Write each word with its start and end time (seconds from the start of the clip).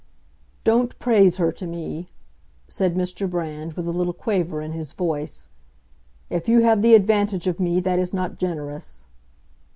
"Don't 0.63 0.97
praise 0.97 1.37
her 1.37 1.51
to 1.51 1.67
me!" 1.67 2.09
said 2.67 2.95
Mr. 2.95 3.29
Brand, 3.29 3.73
with 3.73 3.85
a 3.85 3.91
little 3.91 4.13
quaver 4.15 4.59
in 4.59 4.71
his 4.71 4.93
voice. 4.93 5.47
"If 6.31 6.49
you 6.49 6.61
have 6.61 6.81
the 6.81 6.95
advantage 6.95 7.45
of 7.45 7.59
me 7.59 7.79
that 7.81 7.99
is 7.99 8.11
not 8.11 8.39
generous." 8.39 9.05